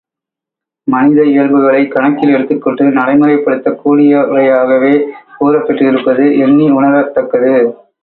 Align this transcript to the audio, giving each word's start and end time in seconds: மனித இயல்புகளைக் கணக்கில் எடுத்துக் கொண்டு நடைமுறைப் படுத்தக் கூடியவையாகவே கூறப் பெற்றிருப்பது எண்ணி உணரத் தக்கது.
மனித 0.87 1.23
இயல்புகளைக் 1.23 1.91
கணக்கில் 1.91 2.33
எடுத்துக் 2.33 2.61
கொண்டு 2.61 2.89
நடைமுறைப் 2.89 3.45
படுத்தக் 3.45 3.79
கூடியவையாகவே 3.81 4.93
கூறப் 5.37 5.67
பெற்றிருப்பது 5.67 6.37
எண்ணி 6.39 6.69
உணரத் 6.71 7.13
தக்கது. 7.13 7.55